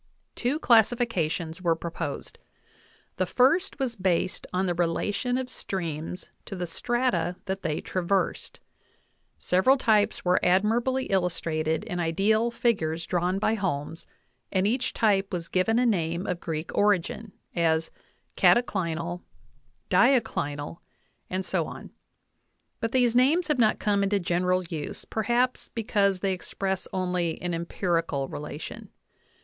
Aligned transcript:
Two 0.33 0.57
classifications 0.57 1.61
were 1.61 1.75
pro 1.75 1.91
posed; 1.91 2.39
the 3.17 3.27
first 3.27 3.77
was 3.77 3.95
based 3.95 4.47
on 4.51 4.65
the 4.65 4.73
relation 4.73 5.37
of 5.37 5.47
streams 5.47 6.31
to 6.45 6.55
the 6.55 6.65
strata 6.65 7.35
that 7.45 7.61
they 7.61 7.79
traversed; 7.81 8.59
several 9.37 9.77
types 9.77 10.25
were 10.25 10.43
admirably 10.43 11.05
illus 11.11 11.39
trated 11.39 11.83
in 11.83 11.99
ideal 11.99 12.49
figures 12.49 13.05
drawn 13.05 13.37
by 13.37 13.53
Holmes, 13.53 14.07
and 14.51 14.65
each 14.65 14.91
type 14.91 15.31
was 15.31 15.47
given 15.47 15.77
a 15.77 15.85
name 15.85 16.25
of 16.25 16.39
Greek 16.39 16.75
origin, 16.75 17.31
as 17.55 17.91
cataclinal, 18.35 19.21
diaclinal, 19.91 20.77
and 21.29 21.45
so 21.45 21.67
on; 21.67 21.91
but 22.79 22.91
these 22.91 23.15
names 23.15 23.49
have 23.49 23.59
not 23.59 23.77
come 23.77 24.01
into 24.01 24.19
general 24.19 24.63
use, 24.63 25.05
perhaps 25.05 25.69
because 25.69 26.21
they 26.21 26.33
express 26.33 26.87
only 26.91 27.39
an 27.39 27.53
empirical 27.53 28.27
relation. 28.27 28.89